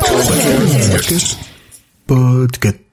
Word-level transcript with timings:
Podcast. 0.00 1.36
Podcast. 2.06 2.89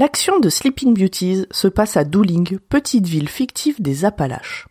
L'action 0.00 0.40
de 0.40 0.48
Sleeping 0.48 0.94
Beauties 0.94 1.44
se 1.50 1.68
passe 1.68 1.98
à 1.98 2.04
Dooling, 2.04 2.58
petite 2.70 3.06
ville 3.06 3.28
fictive 3.28 3.82
des 3.82 4.06
Appalaches. 4.06 4.66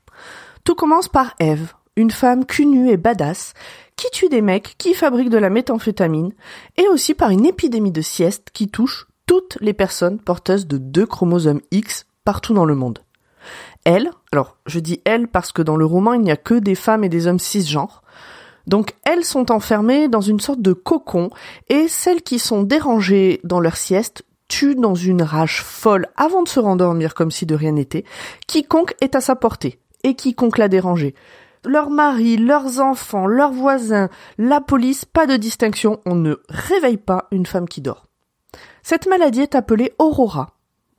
Tout 0.64 0.74
commence 0.74 1.08
par 1.08 1.36
Eve, 1.40 1.76
une 1.96 2.10
femme 2.10 2.48
cul 2.48 2.66
nue 2.66 2.90
et 2.90 2.98
badass, 2.98 3.54
qui 3.96 4.08
tue 4.12 4.30
des 4.30 4.42
mecs, 4.42 4.74
qui 4.80 4.96
fabrique 4.96 5.30
de 5.30 5.38
la 5.38 5.52
méthamphétamine, 5.52 6.34
et 6.78 6.88
aussi 6.88 7.14
par 7.14 7.30
une 7.30 7.46
épidémie 7.46 7.92
de 7.92 8.02
sieste 8.02 8.48
qui 8.54 8.70
touche 8.70 9.06
toutes 9.28 9.60
les 9.62 9.74
personnes 9.74 10.18
porteuses 10.18 10.66
de 10.66 10.80
deux 10.80 11.06
chromosomes 11.06 11.62
X 11.70 12.08
partout 12.26 12.56
dans 12.56 12.66
le 12.66 12.74
monde. 12.74 12.98
Elle, 13.84 14.10
alors 14.32 14.58
je 14.66 14.80
dis 14.80 15.00
elle 15.06 15.28
parce 15.28 15.52
que 15.52 15.62
dans 15.62 15.78
le 15.78 15.86
roman 15.86 16.14
il 16.14 16.22
n'y 16.22 16.32
a 16.32 16.38
que 16.38 16.56
des 16.56 16.74
femmes 16.74 17.04
et 17.04 17.10
des 17.10 17.28
hommes 17.28 17.38
cisgenres, 17.38 18.02
donc 18.66 18.96
elles 19.04 19.26
sont 19.26 19.52
enfermées 19.52 20.08
dans 20.08 20.22
une 20.22 20.40
sorte 20.40 20.64
de 20.64 20.74
cocon 20.74 21.30
et 21.70 21.88
celles 21.88 22.24
qui 22.24 22.40
sont 22.40 22.64
dérangées 22.64 23.42
dans 23.44 23.60
leur 23.60 23.78
sieste 23.78 24.24
tuent 24.50 24.76
dans 24.76 24.96
une 24.96 25.22
rage 25.22 25.64
folle 25.64 26.08
avant 26.18 26.44
de 26.44 26.50
se 26.50 26.60
rendormir 26.60 27.14
comme 27.14 27.32
si 27.32 27.46
de 27.46 27.56
rien 27.56 27.72
n'était. 27.72 28.04
Quiconque 28.48 28.96
est 29.00 29.16
à 29.16 29.22
sa 29.22 29.38
portée 29.38 29.80
et 30.04 30.16
quiconque 30.16 30.58
l'a 30.58 30.68
dérangé. 30.68 31.16
Leurs 31.66 31.90
maris, 31.90 32.38
leurs 32.38 32.82
enfants, 32.82 33.26
leurs 33.26 33.52
voisins, 33.52 34.10
la 34.38 34.60
police, 34.60 35.06
pas 35.06 35.28
de 35.28 35.38
distinction, 35.38 36.02
on 36.06 36.16
ne 36.16 36.36
réveille 36.50 36.98
pas 36.98 37.28
une 37.32 37.46
femme 37.46 37.68
qui 37.68 37.82
dort. 37.82 38.08
Cette 38.84 39.08
maladie 39.08 39.42
est 39.42 39.56
appelée 39.56 39.94
Aurora, 40.00 40.56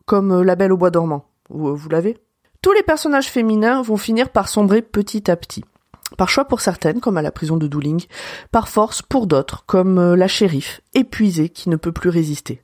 comme 0.06 0.42
la 0.42 0.56
belle 0.56 0.72
au 0.72 0.76
bois 0.76 0.90
dormant. 0.90 1.26
Vous 1.48 1.88
l'avez? 1.90 2.18
Tous 2.62 2.72
les 2.72 2.82
personnages 2.82 3.30
féminins 3.30 3.80
vont 3.82 3.96
finir 3.96 4.28
par 4.28 4.48
sombrer 4.48 4.82
petit 4.82 5.30
à 5.30 5.36
petit. 5.36 5.64
Par 6.16 6.28
choix 6.28 6.44
pour 6.44 6.60
certaines, 6.60 7.00
comme 7.00 7.16
à 7.16 7.22
la 7.22 7.30
prison 7.30 7.56
de 7.56 7.66
Dooling, 7.66 8.04
par 8.50 8.68
force 8.68 9.02
pour 9.02 9.26
d'autres, 9.26 9.64
comme 9.66 9.98
euh, 9.98 10.16
la 10.16 10.28
shérif, 10.28 10.80
épuisée, 10.94 11.48
qui 11.48 11.68
ne 11.68 11.76
peut 11.76 11.92
plus 11.92 12.10
résister. 12.10 12.62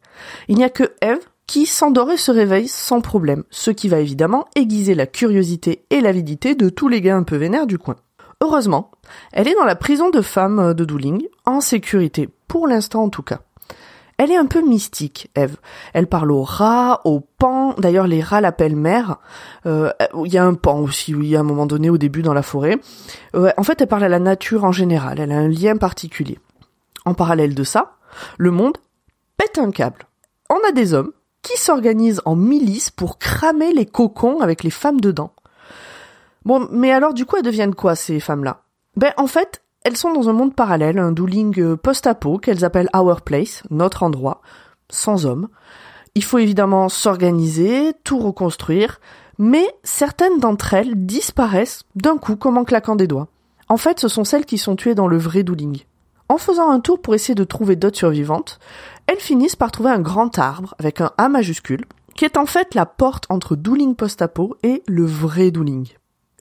Il 0.48 0.56
n'y 0.56 0.64
a 0.64 0.70
que 0.70 0.92
Eve 1.02 1.20
qui 1.46 1.66
s'endort 1.66 2.10
et 2.10 2.16
se 2.16 2.32
réveille 2.32 2.68
sans 2.68 3.00
problème, 3.00 3.44
ce 3.50 3.70
qui 3.70 3.88
va 3.88 4.00
évidemment 4.00 4.46
aiguiser 4.56 4.94
la 4.94 5.06
curiosité 5.06 5.84
et 5.90 6.00
l'avidité 6.00 6.54
de 6.54 6.68
tous 6.68 6.88
les 6.88 7.00
gars 7.00 7.16
un 7.16 7.22
peu 7.22 7.36
vénères 7.36 7.66
du 7.66 7.78
coin. 7.78 7.96
Heureusement, 8.42 8.90
elle 9.32 9.48
est 9.48 9.54
dans 9.54 9.64
la 9.64 9.76
prison 9.76 10.10
de 10.10 10.20
femmes 10.20 10.58
euh, 10.58 10.74
de 10.74 10.84
Dooling, 10.84 11.26
en 11.44 11.60
sécurité, 11.60 12.28
pour 12.48 12.66
l'instant 12.66 13.04
en 13.04 13.08
tout 13.08 13.22
cas. 13.22 13.40
Elle 14.18 14.30
est 14.30 14.36
un 14.36 14.46
peu 14.46 14.62
mystique, 14.62 15.30
Eve. 15.34 15.56
Elle 15.92 16.06
parle 16.06 16.32
aux 16.32 16.42
rats, 16.42 17.02
aux 17.04 17.20
pans. 17.20 17.74
D'ailleurs, 17.78 18.06
les 18.06 18.22
rats 18.22 18.40
l'appellent 18.40 18.76
mère. 18.76 19.18
Euh, 19.66 19.90
il 20.24 20.32
y 20.32 20.38
a 20.38 20.44
un 20.44 20.54
pan 20.54 20.78
aussi, 20.80 21.14
oui, 21.14 21.36
à 21.36 21.40
un 21.40 21.42
moment 21.42 21.66
donné, 21.66 21.90
au 21.90 21.98
début, 21.98 22.22
dans 22.22 22.32
la 22.32 22.42
forêt. 22.42 22.78
Euh, 23.34 23.50
en 23.58 23.62
fait, 23.62 23.80
elle 23.80 23.88
parle 23.88 24.04
à 24.04 24.08
la 24.08 24.18
nature 24.18 24.64
en 24.64 24.72
général. 24.72 25.20
Elle 25.20 25.32
a 25.32 25.38
un 25.38 25.48
lien 25.48 25.76
particulier. 25.76 26.38
En 27.04 27.12
parallèle 27.12 27.54
de 27.54 27.62
ça, 27.62 27.96
le 28.38 28.50
monde 28.50 28.78
pète 29.36 29.58
un 29.58 29.70
câble. 29.70 30.06
On 30.48 30.66
a 30.66 30.72
des 30.72 30.94
hommes 30.94 31.12
qui 31.42 31.58
s'organisent 31.60 32.22
en 32.24 32.36
milice 32.36 32.90
pour 32.90 33.18
cramer 33.18 33.72
les 33.72 33.86
cocons 33.86 34.40
avec 34.40 34.64
les 34.64 34.70
femmes 34.70 35.00
dedans. 35.00 35.32
Bon, 36.44 36.68
mais 36.70 36.90
alors, 36.90 37.12
du 37.12 37.26
coup, 37.26 37.36
elles 37.36 37.42
deviennent 37.42 37.74
quoi, 37.74 37.94
ces 37.94 38.18
femmes-là? 38.18 38.62
Ben, 38.96 39.12
en 39.16 39.26
fait, 39.26 39.62
elles 39.86 39.96
sont 39.96 40.12
dans 40.12 40.28
un 40.28 40.32
monde 40.32 40.52
parallèle, 40.52 40.98
un 40.98 41.12
dueling 41.12 41.60
euh, 41.60 41.76
post-apo 41.76 42.38
qu'elles 42.38 42.64
appellent 42.64 42.90
Our 42.92 43.20
Place, 43.20 43.62
notre 43.70 44.02
endroit, 44.02 44.42
sans 44.90 45.26
hommes. 45.26 45.46
Il 46.16 46.24
faut 46.24 46.38
évidemment 46.38 46.88
s'organiser, 46.88 47.92
tout 48.02 48.18
reconstruire, 48.18 48.98
mais 49.38 49.64
certaines 49.84 50.40
d'entre 50.40 50.74
elles 50.74 51.06
disparaissent 51.06 51.84
d'un 51.94 52.18
coup 52.18 52.34
comme 52.34 52.58
en 52.58 52.64
claquant 52.64 52.96
des 52.96 53.06
doigts. 53.06 53.28
En 53.68 53.76
fait, 53.76 54.00
ce 54.00 54.08
sont 54.08 54.24
celles 54.24 54.44
qui 54.44 54.58
sont 54.58 54.74
tuées 54.74 54.96
dans 54.96 55.06
le 55.06 55.18
vrai 55.18 55.44
dueling. 55.44 55.84
En 56.28 56.38
faisant 56.38 56.68
un 56.68 56.80
tour 56.80 57.00
pour 57.00 57.14
essayer 57.14 57.36
de 57.36 57.44
trouver 57.44 57.76
d'autres 57.76 57.98
survivantes, 57.98 58.58
elles 59.06 59.20
finissent 59.20 59.54
par 59.54 59.70
trouver 59.70 59.90
un 59.90 60.00
grand 60.00 60.36
arbre 60.36 60.74
avec 60.80 61.00
un 61.00 61.12
A 61.16 61.28
majuscule, 61.28 61.84
qui 62.16 62.24
est 62.24 62.36
en 62.36 62.46
fait 62.46 62.74
la 62.74 62.86
porte 62.86 63.26
entre 63.28 63.54
dueling 63.54 63.94
post-apo 63.94 64.56
et 64.64 64.82
le 64.88 65.06
vrai 65.06 65.52
dueling. 65.52 65.86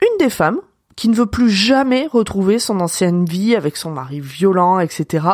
Une 0.02 0.18
des 0.18 0.32
femmes, 0.32 0.62
qui 0.96 1.10
ne 1.10 1.16
veut 1.16 1.26
plus 1.26 1.50
jamais 1.50 2.08
retrouver 2.08 2.60
son 2.60 2.80
ancienne 2.80 3.26
vie 3.26 3.56
avec 3.56 3.78
son 3.78 3.92
mari 3.92 4.20
violent, 4.20 4.80
etc., 4.80 5.28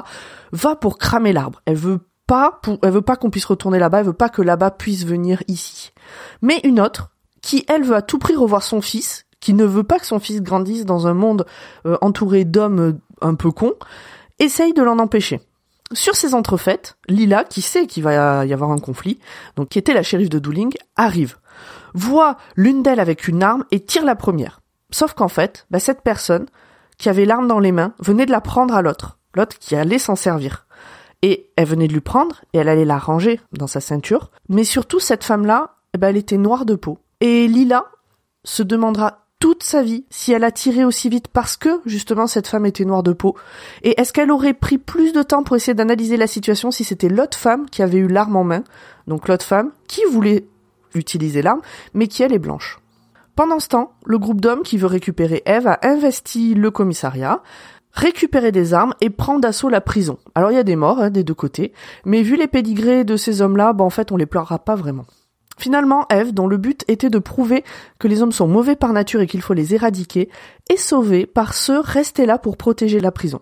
va 0.52 0.76
pour 0.76 0.98
cramer 0.98 1.34
l'arbre. 1.34 1.62
Elle 1.66 1.78
veut 1.78 2.00
pas, 2.28 2.62
elle 2.84 2.92
veut 2.92 3.02
pas 3.02 3.16
qu'on 3.16 3.30
puisse 3.30 3.46
retourner 3.46 3.80
là-bas, 3.80 4.00
elle 4.00 4.06
veut 4.08 4.14
pas 4.14 4.30
que 4.30 4.42
là-bas 4.42 4.72
puisse 4.72 5.06
venir 5.06 5.44
ici. 5.48 5.92
Mais 6.42 6.60
une 6.64 6.80
autre, 6.80 7.12
qui 7.42 7.66
elle 7.68 7.84
veut 7.84 7.96
à 7.96 8.02
tout 8.02 8.20
prix 8.20 8.36
revoir 8.36 8.64
son 8.64 8.82
fils, 8.82 9.26
qui 9.40 9.54
ne 9.54 9.66
veut 9.66 9.84
pas 9.84 10.00
que 10.00 10.06
son 10.06 10.20
fils 10.20 10.42
grandisse 10.42 10.86
dans 10.86 11.08
un 11.08 11.14
monde 11.14 11.46
euh, 11.86 11.98
entouré 12.02 12.46
d'hommes 12.46 12.80
euh, 12.80 12.94
un 13.22 13.36
peu 13.36 13.52
cons, 13.52 13.74
essaye 14.40 14.74
de 14.74 14.84
l'en 14.84 15.00
empêcher. 15.00 15.42
Sur 15.94 16.16
ces 16.16 16.34
entrefaites, 16.34 16.98
Lila, 17.10 17.44
qui 17.44 17.62
sait 17.62 17.86
qu'il 17.86 18.04
va 18.04 18.46
y 18.46 18.54
avoir 18.54 18.72
un 18.72 18.78
conflit, 18.78 19.20
donc 19.58 19.70
qui 19.70 19.78
était 19.78 19.94
la 19.94 20.04
shérif 20.04 20.30
de 20.30 20.40
Dooling, 20.40 20.72
arrive, 20.96 21.38
voit 21.94 22.38
l'une 22.56 22.82
d'elles 22.82 23.02
avec 23.02 23.28
une 23.28 23.44
arme 23.44 23.66
et 23.72 23.82
tire 23.82 24.06
la 24.06 24.16
première. 24.16 24.61
Sauf 24.92 25.14
qu'en 25.14 25.28
fait, 25.28 25.66
bah, 25.72 25.80
cette 25.80 26.02
personne 26.02 26.46
qui 26.98 27.10
avait 27.10 27.26
l'arme 27.26 27.48
dans 27.48 27.60
les 27.60 27.72
mains 27.72 27.94
venait 28.00 28.26
de 28.26 28.32
la 28.32 28.42
prendre 28.42 28.76
à 28.76 28.82
l'autre, 28.82 29.18
l'autre 29.34 29.58
qui 29.60 29.76
allait 29.76 29.98
s'en 29.98 30.16
servir. 30.16 30.68
Et 31.24 31.52
elle 31.56 31.68
venait 31.68 31.88
de 31.88 31.94
lui 31.94 32.02
prendre 32.02 32.42
et 32.54 32.60
elle 32.60 32.70
allait 32.70 32.86
la 32.86 32.98
ranger 32.98 33.40
dans 33.54 33.68
sa 33.68 33.80
ceinture. 33.80 34.32
Mais 34.50 34.64
surtout, 34.64 35.00
cette 35.00 35.24
femme-là, 35.24 35.76
eh 35.94 35.98
ben, 35.98 36.10
elle 36.10 36.18
était 36.18 36.38
noire 36.38 36.66
de 36.66 36.76
peau. 36.76 37.00
Et 37.20 37.48
Lila 37.48 37.86
se 38.44 38.64
demandera 38.64 39.22
toute 39.42 39.64
sa 39.64 39.82
vie 39.82 40.06
si 40.10 40.32
elle 40.32 40.44
a 40.44 40.52
tiré 40.52 40.86
aussi 40.86 41.10
vite 41.10 41.28
parce 41.28 41.58
que 41.58 41.82
justement 41.86 42.28
cette 42.28 42.48
femme 42.48 42.66
était 42.66 42.86
noire 42.86 43.04
de 43.04 43.12
peau. 43.12 43.36
Et 43.82 44.00
est-ce 44.00 44.14
qu'elle 44.14 44.32
aurait 44.32 44.54
pris 44.54 44.78
plus 44.78 45.14
de 45.14 45.24
temps 45.24 45.44
pour 45.44 45.56
essayer 45.56 45.74
d'analyser 45.74 46.16
la 46.16 46.28
situation 46.28 46.70
si 46.70 46.84
c'était 46.84 47.10
l'autre 47.10 47.38
femme 47.38 47.68
qui 47.70 47.82
avait 47.82 47.98
eu 47.98 48.08
l'arme 48.08 48.36
en 48.36 48.44
main, 48.44 48.64
donc 49.08 49.28
l'autre 49.28 49.46
femme 49.46 49.72
qui 49.88 50.02
voulait 50.12 50.46
utiliser 50.94 51.42
l'arme, 51.42 51.62
mais 51.96 52.08
qui 52.08 52.22
elle 52.22 52.34
est 52.34 52.40
blanche. 52.40 52.81
Pendant 53.36 53.60
ce 53.60 53.70
temps, 53.70 53.94
le 54.06 54.20
groupe 54.20 54.42
d'hommes 54.42 54.64
qui 54.64 54.78
veut 54.78 54.88
récupérer 54.88 55.42
Eve 55.46 55.68
a 55.68 55.80
investi 55.84 56.54
le 56.54 56.70
commissariat, 56.70 57.42
récupéré 57.94 58.52
des 58.52 58.74
armes 58.74 58.94
et 59.02 59.10
prend 59.10 59.40
d'assaut 59.40 59.70
la 59.70 59.82
prison. 59.82 60.18
Alors 60.36 60.52
il 60.52 60.56
y 60.56 60.60
a 60.60 60.64
des 60.64 60.76
morts 60.76 61.00
hein, 61.00 61.10
des 61.10 61.24
deux 61.24 61.34
côtés, 61.34 61.74
mais 62.06 62.22
vu 62.22 62.36
les 62.36 62.48
pédigrés 62.48 63.04
de 63.04 63.16
ces 63.16 63.42
hommes-là, 63.42 63.74
bah, 63.74 63.84
en 63.84 63.90
fait 63.90 64.12
on 64.12 64.18
les 64.18 64.26
pleurera 64.26 64.60
pas 64.60 64.76
vraiment. 64.76 65.06
Finalement, 65.58 66.08
Eve, 66.10 66.34
dont 66.34 66.48
le 66.48 66.58
but 66.58 66.84
était 66.88 67.12
de 67.12 67.20
prouver 67.20 67.64
que 68.00 68.08
les 68.08 68.24
hommes 68.24 68.32
sont 68.32 68.48
mauvais 68.48 68.76
par 68.76 68.94
nature 68.94 69.22
et 69.22 69.28
qu'il 69.28 69.42
faut 69.42 69.54
les 69.54 69.76
éradiquer, 69.76 70.30
est 70.70 70.78
sauvée 70.78 71.28
par 71.28 71.54
ceux 71.54 71.80
restés 71.80 72.26
là 72.26 72.40
pour 72.40 72.58
protéger 72.58 73.00
la 73.00 73.12
prison. 73.12 73.42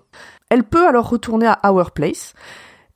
Elle 0.50 0.64
peut 0.64 0.86
alors 0.86 1.10
retourner 1.10 1.48
à 1.48 1.72
Our 1.72 1.92
Place 1.92 2.34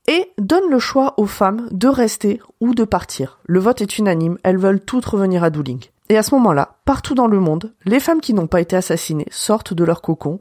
et 0.08 0.30
donne 0.36 0.68
le 0.68 0.78
choix 0.78 1.14
aux 1.16 1.26
femmes 1.26 1.68
de 1.70 1.88
rester 1.88 2.40
ou 2.60 2.74
de 2.74 2.84
partir. 2.84 3.38
Le 3.46 3.60
vote 3.60 3.80
est 3.80 3.96
unanime, 3.96 4.36
elles 4.42 4.58
veulent 4.58 4.84
toutes 4.84 5.06
revenir 5.06 5.42
à 5.42 5.50
Dooling. 5.50 5.80
Et 6.10 6.18
à 6.18 6.22
ce 6.22 6.34
moment-là, 6.34 6.76
partout 6.84 7.14
dans 7.14 7.26
le 7.26 7.40
monde, 7.40 7.74
les 7.84 8.00
femmes 8.00 8.20
qui 8.20 8.34
n'ont 8.34 8.46
pas 8.46 8.60
été 8.60 8.76
assassinées 8.76 9.28
sortent 9.30 9.72
de 9.72 9.84
leur 9.84 10.02
cocon, 10.02 10.40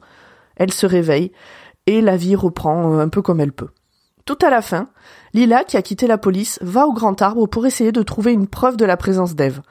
elles 0.56 0.74
se 0.74 0.86
réveillent 0.86 1.32
et 1.86 2.02
la 2.02 2.18
vie 2.18 2.36
reprend 2.36 3.00
un 3.00 3.10
peu 3.10 3.22
comme 3.22 3.40
elle 3.40 3.54
peut. 3.54 3.70
Tout 4.26 4.38
à 4.42 4.50
la 4.50 4.62
fin, 4.62 4.90
Lila, 5.34 5.64
qui 5.64 5.78
a 5.78 5.82
quitté 5.82 6.08
la 6.08 6.18
police, 6.18 6.60
va 6.62 6.88
au 6.88 6.94
grand 6.94 7.22
arbre 7.22 7.48
pour 7.48 7.66
essayer 7.66 7.92
de 7.92 8.04
trouver 8.04 8.32
une 8.32 8.48
preuve 8.48 8.78
de 8.78 8.86
la 8.86 8.98
présence 8.98 9.36
d'Eve. 9.36 9.62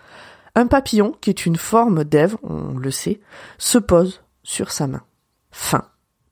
Un 0.55 0.67
papillon, 0.67 1.15
qui 1.21 1.31
est 1.31 1.47
une 1.47 1.57
forme 1.57 2.05
d'Eve, 2.05 2.37
on 2.43 2.77
le 2.77 2.91
sait, 2.91 3.21
se 3.57 3.79
pose 3.79 4.23
sur 4.43 4.71
sa 4.71 4.87
main. 4.87 5.03
Fin. 5.51 5.85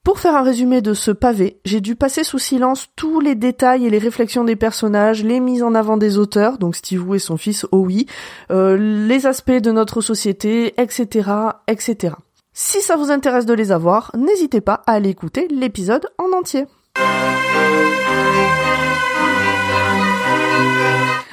Pour 0.02 0.18
faire 0.18 0.34
un 0.34 0.42
résumé 0.42 0.80
de 0.80 0.94
ce 0.94 1.10
pavé, 1.10 1.60
j'ai 1.66 1.82
dû 1.82 1.94
passer 1.94 2.24
sous 2.24 2.38
silence 2.38 2.86
tous 2.96 3.20
les 3.20 3.34
détails 3.34 3.84
et 3.84 3.90
les 3.90 3.98
réflexions 3.98 4.44
des 4.44 4.56
personnages, 4.56 5.22
les 5.22 5.40
mises 5.40 5.62
en 5.62 5.74
avant 5.74 5.98
des 5.98 6.16
auteurs, 6.16 6.56
donc 6.56 6.74
Steve 6.74 7.06
Wu 7.06 7.16
et 7.16 7.18
son 7.18 7.36
fils 7.36 7.66
Owi, 7.70 8.06
euh, 8.50 8.78
les 8.78 9.26
aspects 9.26 9.50
de 9.50 9.70
notre 9.70 10.00
société, 10.00 10.72
etc., 10.80 11.30
etc. 11.68 12.14
Si 12.54 12.80
ça 12.80 12.96
vous 12.96 13.10
intéresse 13.10 13.44
de 13.44 13.52
les 13.52 13.72
avoir, 13.72 14.10
n'hésitez 14.16 14.62
pas 14.62 14.82
à 14.86 14.92
aller 14.92 15.10
écouter 15.10 15.48
l'épisode 15.48 16.06
en 16.16 16.34
entier. 16.34 16.64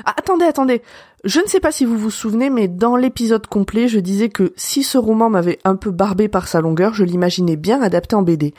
Ah, 0.06 0.14
attendez, 0.18 0.46
attendez. 0.46 0.82
Je 1.24 1.40
ne 1.40 1.48
sais 1.48 1.60
pas 1.60 1.72
si 1.72 1.86
vous 1.86 1.98
vous 1.98 2.12
souvenez, 2.12 2.50
mais 2.50 2.68
dans 2.68 2.96
l'épisode 2.96 3.48
complet, 3.48 3.88
je 3.88 4.00
disais 4.00 4.30
que 4.30 4.54
si 4.56 4.84
ce 4.84 4.98
roman 4.98 5.30
m'avait 5.30 5.60
un 5.64 5.76
peu 5.76 5.92
barbé 5.92 6.28
par 6.28 6.48
sa 6.48 6.62
longueur, 6.62 6.94
je 6.94 7.04
l'imaginais 7.04 7.56
bien 7.56 7.82
adapté 7.82 8.16
en 8.16 8.22
BD. 8.22 8.54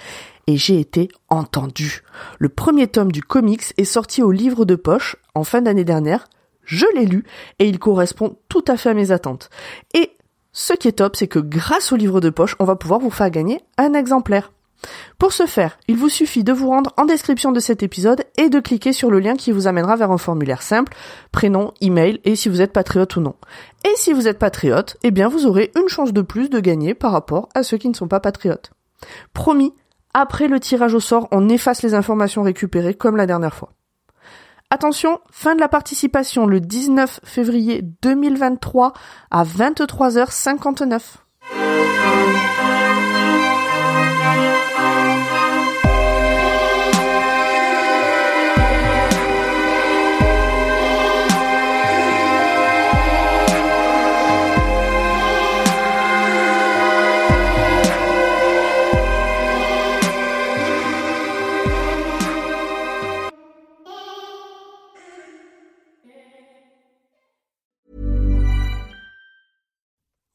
et 0.46 0.56
j'ai 0.56 0.80
été 0.80 1.08
entendu. 1.28 2.02
Le 2.38 2.48
premier 2.48 2.86
tome 2.86 3.12
du 3.12 3.22
comics 3.22 3.74
est 3.76 3.84
sorti 3.84 4.22
au 4.22 4.32
livre 4.32 4.64
de 4.64 4.76
poche 4.76 5.16
en 5.34 5.44
fin 5.44 5.60
d'année 5.60 5.84
dernière. 5.84 6.26
Je 6.64 6.86
l'ai 6.94 7.04
lu 7.04 7.24
et 7.58 7.68
il 7.68 7.78
correspond 7.78 8.36
tout 8.48 8.64
à 8.66 8.78
fait 8.78 8.88
à 8.90 8.94
mes 8.94 9.10
attentes. 9.10 9.50
Et 9.94 10.12
ce 10.52 10.72
qui 10.72 10.88
est 10.88 10.92
top, 10.92 11.16
c'est 11.16 11.28
que 11.28 11.38
grâce 11.38 11.92
au 11.92 11.96
livre 11.96 12.20
de 12.20 12.30
poche, 12.30 12.56
on 12.58 12.64
va 12.64 12.76
pouvoir 12.76 12.98
vous 12.98 13.10
faire 13.10 13.30
gagner 13.30 13.60
un 13.76 13.92
exemplaire. 13.92 14.50
Pour 15.18 15.32
ce 15.32 15.46
faire, 15.46 15.78
il 15.88 15.96
vous 15.96 16.08
suffit 16.08 16.44
de 16.44 16.52
vous 16.52 16.68
rendre 16.68 16.92
en 16.96 17.04
description 17.04 17.52
de 17.52 17.60
cet 17.60 17.82
épisode 17.82 18.24
et 18.36 18.48
de 18.48 18.60
cliquer 18.60 18.92
sur 18.92 19.10
le 19.10 19.18
lien 19.18 19.34
qui 19.34 19.50
vous 19.50 19.66
amènera 19.66 19.96
vers 19.96 20.12
un 20.12 20.18
formulaire 20.18 20.62
simple, 20.62 20.94
prénom, 21.32 21.72
email 21.80 22.20
et 22.24 22.36
si 22.36 22.48
vous 22.48 22.60
êtes 22.60 22.72
patriote 22.72 23.16
ou 23.16 23.20
non. 23.20 23.34
Et 23.84 23.92
si 23.96 24.12
vous 24.12 24.28
êtes 24.28 24.38
patriote, 24.38 24.96
eh 25.02 25.10
bien 25.10 25.28
vous 25.28 25.46
aurez 25.46 25.72
une 25.76 25.88
chance 25.88 26.12
de 26.12 26.22
plus 26.22 26.50
de 26.50 26.60
gagner 26.60 26.94
par 26.94 27.12
rapport 27.12 27.48
à 27.54 27.62
ceux 27.62 27.78
qui 27.78 27.88
ne 27.88 27.94
sont 27.94 28.08
pas 28.08 28.20
patriotes. 28.20 28.70
Promis, 29.32 29.74
après 30.14 30.48
le 30.48 30.60
tirage 30.60 30.94
au 30.94 31.00
sort, 31.00 31.28
on 31.30 31.48
efface 31.48 31.82
les 31.82 31.94
informations 31.94 32.42
récupérées 32.42 32.94
comme 32.94 33.16
la 33.16 33.26
dernière 33.26 33.54
fois. 33.54 33.72
Attention, 34.70 35.20
fin 35.30 35.54
de 35.54 35.60
la 35.60 35.68
participation 35.68 36.46
le 36.46 36.60
19 36.60 37.20
février 37.24 37.82
2023 38.02 38.92
à 39.30 39.44
23h59. 39.44 41.00